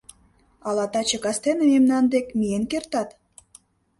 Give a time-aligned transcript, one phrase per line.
[0.67, 3.09] Ала таче кастене мемнан дек миен кертат?